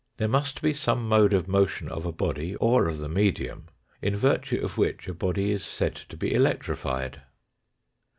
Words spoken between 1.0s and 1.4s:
mode